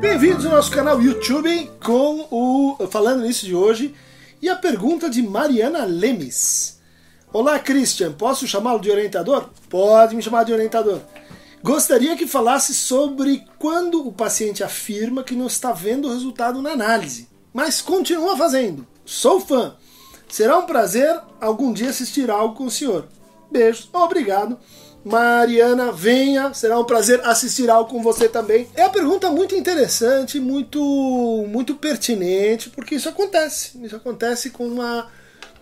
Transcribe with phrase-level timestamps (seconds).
[0.00, 3.96] Bem-vindos ao nosso canal YouTube com o Falando Nisso de hoje
[4.40, 6.78] e a pergunta de Mariana Lemes.
[7.32, 9.50] Olá, Christian, posso chamá-lo de orientador?
[9.68, 11.00] Pode me chamar de orientador.
[11.64, 16.70] Gostaria que falasse sobre quando o paciente afirma que não está vendo o resultado na
[16.70, 18.86] análise, mas continua fazendo.
[19.04, 19.74] Sou fã.
[20.28, 23.08] Será um prazer algum dia assistir algo com o senhor.
[23.50, 24.58] Beijos, obrigado.
[25.08, 28.68] Mariana, venha, será um prazer assistir algo com você também.
[28.74, 30.78] É uma pergunta muito interessante, muito
[31.48, 33.78] muito pertinente, porque isso acontece.
[33.82, 35.08] Isso acontece com uma,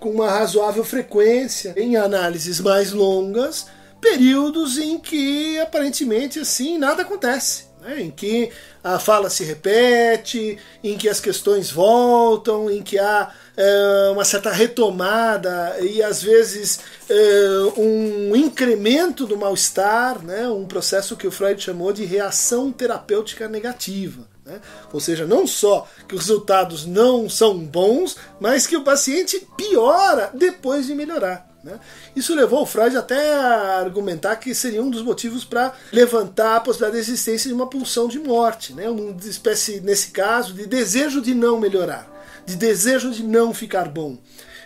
[0.00, 3.66] com uma razoável frequência em análises mais longas,
[4.00, 8.50] períodos em que aparentemente assim nada acontece né, em que
[8.83, 14.52] a fala se repete, em que as questões voltam, em que há é, uma certa
[14.52, 21.62] retomada e às vezes é, um incremento do mal-estar, né, um processo que o Freud
[21.62, 24.28] chamou de reação terapêutica negativa.
[24.45, 24.61] Né?
[24.92, 30.30] Ou seja, não só que os resultados não são bons, mas que o paciente piora
[30.33, 31.50] depois de melhorar.
[31.64, 31.80] Né?
[32.14, 36.61] Isso levou o Freud até a argumentar que seria um dos motivos para levantar a
[36.61, 38.89] possibilidade da existência de uma pulsão de morte, né?
[38.89, 42.08] uma espécie, nesse caso, de desejo de não melhorar,
[42.47, 44.16] de desejo de não ficar bom.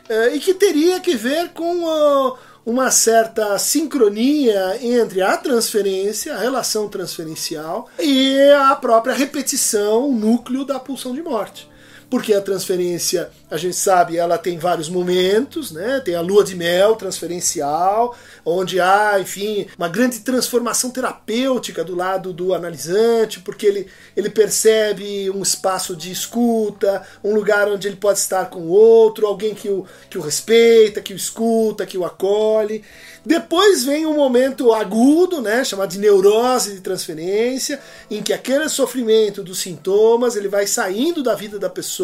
[0.08, 2.36] Eh, e que teria que ver com uh,
[2.66, 10.64] uma certa sincronia entre a transferência, a relação transferencial, e a própria repetição, o núcleo
[10.64, 11.69] da pulsão de morte
[12.10, 16.00] porque a transferência, a gente sabe, ela tem vários momentos, né?
[16.04, 22.32] Tem a lua de mel transferencial, onde há, enfim, uma grande transformação terapêutica do lado
[22.32, 23.86] do analisante, porque ele,
[24.16, 29.28] ele percebe um espaço de escuta, um lugar onde ele pode estar com o outro,
[29.28, 32.82] alguém que o, que o respeita, que o escuta, que o acolhe.
[33.24, 37.78] Depois vem um momento agudo, né, chamado de neurose de transferência,
[38.10, 41.99] em que aquele sofrimento dos sintomas ele vai saindo da vida da pessoa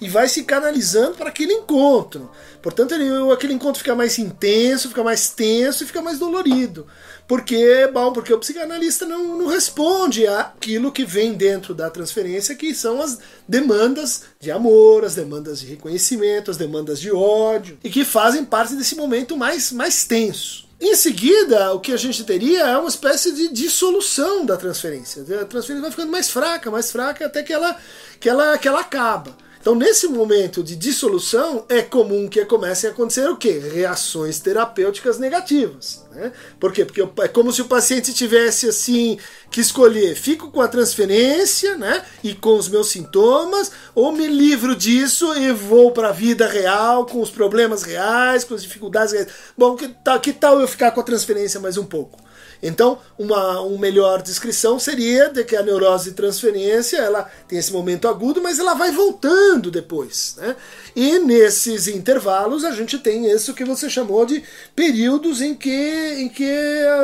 [0.00, 2.30] e vai se canalizando para aquele encontro.
[2.62, 6.86] Portanto, ele, aquele encontro fica mais intenso, fica mais tenso e fica mais dolorido.
[7.26, 12.74] Porque, bom, porque o psicanalista não, não responde àquilo que vem dentro da transferência, que
[12.74, 18.04] são as demandas de amor, as demandas de reconhecimento, as demandas de ódio, e que
[18.04, 20.67] fazem parte desse momento mais, mais tenso.
[20.80, 25.22] Em seguida, o que a gente teria é uma espécie de dissolução da transferência.
[25.22, 27.76] A transferência vai ficando mais fraca, mais fraca, até que ela,
[28.20, 29.36] que ela, que ela acaba.
[29.60, 33.58] Então, nesse momento de dissolução, é comum que comecem a acontecer o quê?
[33.58, 36.06] Reações terapêuticas negativas.
[36.12, 36.32] Né?
[36.60, 36.84] Por quê?
[36.84, 39.18] Porque é como se o paciente tivesse assim
[39.50, 42.04] que escolher: fico com a transferência né?
[42.22, 47.04] e com os meus sintomas, ou me livro disso e vou para a vida real,
[47.04, 49.28] com os problemas reais, com as dificuldades reais.
[49.56, 52.27] Bom, que tal, que tal eu ficar com a transferência mais um pouco?
[52.62, 57.72] Então, uma, uma melhor descrição seria de que a neurose de transferência ela tem esse
[57.72, 60.34] momento agudo, mas ela vai voltando depois.
[60.38, 60.56] Né?
[60.94, 64.42] E nesses intervalos a gente tem isso que você chamou de
[64.74, 66.52] períodos em que, em que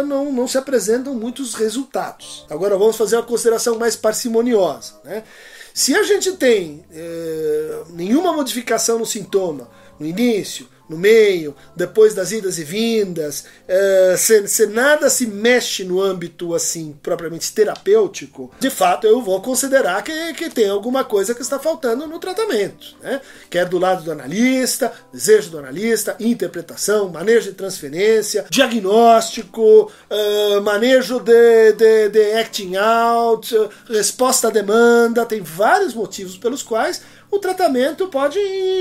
[0.07, 2.45] não, não se apresentam muitos resultados.
[2.51, 4.95] Agora vamos fazer uma consideração mais parcimoniosa.
[5.05, 5.23] Né?
[5.73, 9.69] Se a gente tem é, nenhuma modificação no sintoma
[9.99, 15.85] no início, no meio, depois das idas e vindas, é, se, se, nada se mexe
[15.85, 21.35] no âmbito assim propriamente terapêutico, de fato eu vou considerar que, que tem alguma coisa
[21.35, 22.97] que está faltando no tratamento.
[23.03, 23.21] Né?
[23.49, 31.19] Quer do lado do analista, desejo do analista, interpretação, manejo de transferência, diagnóstico, uh, manejo
[31.21, 37.03] de, de, de acting out, uh, resposta à demanda, tem vários motivos pelos quais
[37.35, 38.39] o tratamento pode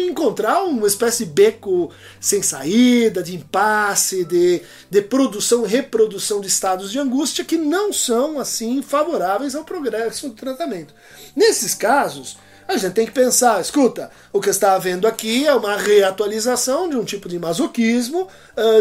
[0.10, 6.48] encontrar uma espécie de beco sem saída, de impasse, de, de produção e reprodução de
[6.48, 10.94] estados de angústia que não são assim favoráveis ao progresso do tratamento.
[11.36, 12.38] Nesses casos,
[12.68, 16.96] a gente tem que pensar, escuta, o que está havendo aqui é uma reatualização de
[16.96, 18.28] um tipo de masoquismo,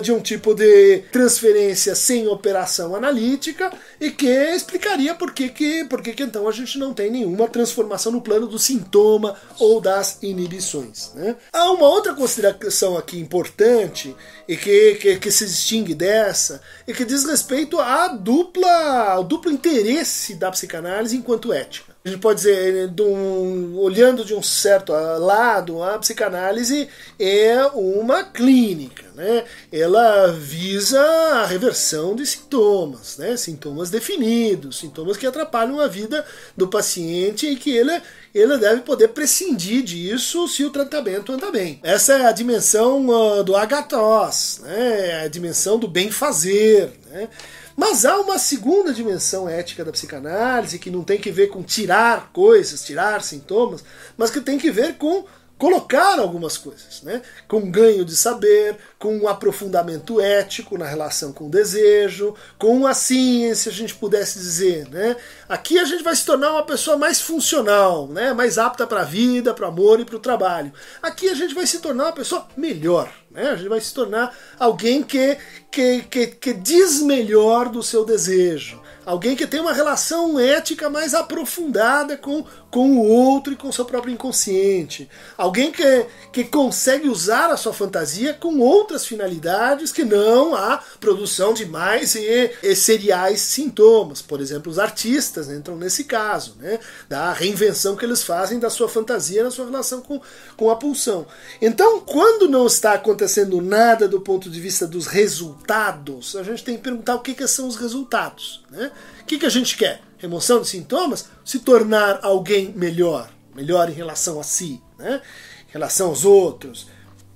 [0.03, 6.03] de um tipo de transferência sem operação analítica e que explicaria por que, que, por
[6.03, 10.19] que, que então a gente não tem nenhuma transformação no plano do sintoma ou das
[10.23, 11.13] inibições.
[11.15, 11.37] Né?
[11.53, 14.15] Há uma outra consideração aqui importante
[14.47, 19.51] e que, que, que se distingue dessa e que diz respeito à dupla, ao duplo
[19.51, 24.93] interesse da psicanálise enquanto ética a gente pode dizer, de um, olhando de um certo
[24.93, 29.45] lado, a psicanálise é uma clínica, né?
[29.71, 33.37] Ela visa a reversão de sintomas, né?
[33.37, 36.25] Sintomas definidos, sintomas que atrapalham a vida
[36.57, 38.03] do paciente e que ele,
[38.35, 41.79] ele deve poder prescindir disso se o tratamento anda bem.
[41.85, 45.21] Essa é a dimensão uh, do agatos, né?
[45.21, 47.29] É a dimensão do bem fazer, né?
[47.77, 52.31] Mas há uma segunda dimensão ética da psicanálise que não tem que ver com tirar
[52.33, 53.83] coisas, tirar sintomas,
[54.17, 55.25] mas que tem que ver com
[55.63, 57.23] colocar algumas coisas, né?
[57.47, 63.55] com ganho de saber, com um aprofundamento ético na relação com o desejo, com assim,
[63.55, 64.89] se a gente pudesse dizer.
[64.89, 65.15] Né?
[65.49, 68.33] Aqui a gente vai se tornar uma pessoa mais funcional, né?
[68.33, 70.73] mais apta para a vida, para o amor e para o trabalho.
[71.01, 73.09] Aqui a gente vai se tornar uma pessoa melhor.
[73.31, 73.51] Né?
[73.51, 75.39] A gente vai se tornar alguém que,
[75.71, 81.15] que, que, que diz melhor do seu desejo alguém que tem uma relação ética mais
[81.15, 87.51] aprofundada com, com o outro e com seu próprio inconsciente, alguém que, que consegue usar
[87.51, 93.41] a sua fantasia com outras finalidades que não a produção de mais e, e seriais
[93.41, 94.23] sintomas.
[94.23, 96.79] Por exemplo, os artistas entram nesse caso, né,
[97.09, 100.21] da reinvenção que eles fazem da sua fantasia na sua relação com,
[100.57, 101.27] com a pulsão.
[101.61, 106.77] Então, quando não está acontecendo nada do ponto de vista dos resultados, a gente tem
[106.77, 108.63] que perguntar o que, que são os resultados.
[108.71, 108.92] Né?
[109.21, 110.01] O que, que a gente quer?
[110.19, 111.27] Remoção de sintomas?
[111.45, 113.31] Se tornar alguém melhor.
[113.55, 115.21] Melhor em relação a si, né?
[115.69, 116.89] em relação aos outros.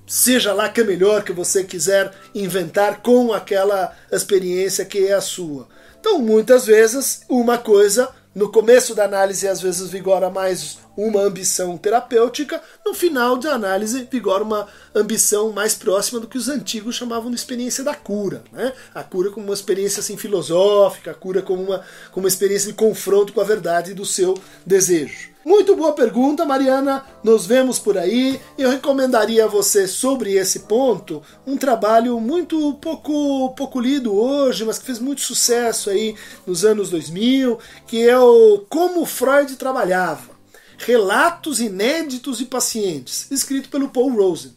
[0.05, 5.21] Seja lá que é melhor que você quiser inventar com aquela experiência que é a
[5.21, 5.67] sua.
[5.99, 11.75] Então, muitas vezes, uma coisa no começo da análise às vezes vigora mais uma ambição
[11.75, 17.31] terapêutica, no final da análise vigora uma ambição mais próxima do que os antigos chamavam
[17.31, 18.43] de experiência da cura.
[18.51, 18.73] Né?
[18.93, 22.77] A cura como uma experiência assim, filosófica, a cura como uma, como uma experiência de
[22.77, 25.29] confronto com a verdade do seu desejo.
[25.47, 27.05] Muito boa pergunta, Mariana.
[27.23, 28.37] Nos vemos por aí.
[28.57, 34.77] Eu recomendaria a você sobre esse ponto um trabalho muito pouco pouco lido hoje, mas
[34.77, 37.57] que fez muito sucesso aí nos anos 2000,
[37.87, 40.31] que é o Como Freud trabalhava.
[40.79, 44.53] Relatos inéditos de pacientes, escrito pelo Paul Rosen.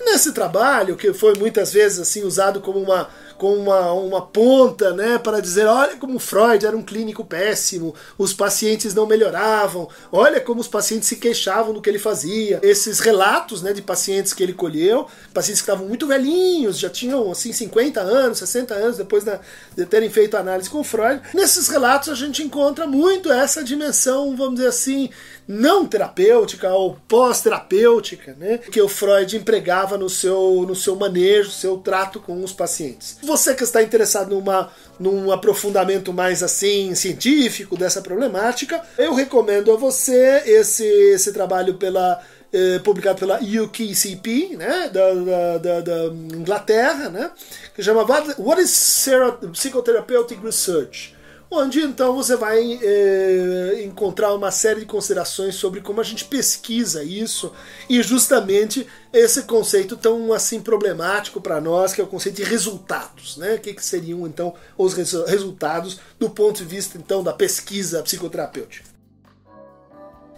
[0.00, 3.06] E nesse trabalho, que foi muitas vezes assim usado como uma
[3.42, 8.32] com uma, uma ponta né, para dizer: olha como Freud era um clínico péssimo, os
[8.32, 12.60] pacientes não melhoravam, olha como os pacientes se queixavam do que ele fazia.
[12.62, 17.32] Esses relatos né, de pacientes que ele colheu, pacientes que estavam muito velhinhos, já tinham
[17.32, 21.20] assim 50 anos, 60 anos depois de terem feito a análise com Freud.
[21.34, 25.10] Nesses relatos a gente encontra muito essa dimensão, vamos dizer assim,
[25.48, 31.76] não terapêutica ou pós-terapêutica, né, que o Freud empregava no seu, no seu manejo, seu
[31.78, 33.18] trato com os pacientes.
[33.32, 34.70] Você que está interessado numa,
[35.00, 42.22] num aprofundamento mais assim científico dessa problemática, eu recomendo a você esse, esse trabalho pela
[42.52, 46.04] eh, publicado pela UKCP, né, da, da, da, da
[46.36, 47.30] Inglaterra, né,
[47.74, 48.04] que chama
[48.38, 49.08] What is
[49.54, 51.16] Psychotherapeutic Research?
[51.54, 57.04] Onde então você vai é, encontrar uma série de considerações sobre como a gente pesquisa
[57.04, 57.52] isso
[57.90, 63.36] e justamente esse conceito tão assim problemático para nós, que é o conceito de resultados,
[63.36, 63.56] né?
[63.56, 68.90] O que, que seriam então os resultados do ponto de vista então da pesquisa psicoterapêutica?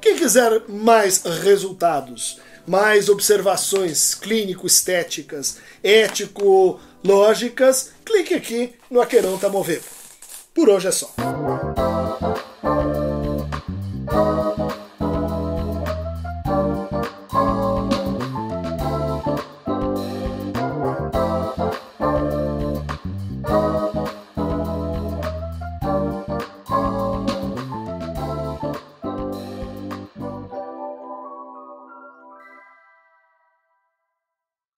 [0.00, 10.03] Quem quiser mais resultados, mais observações clínico-estéticas, ético-lógicas, clique aqui no Aqueron Tamovevo.
[10.54, 11.33] Por hoje é só.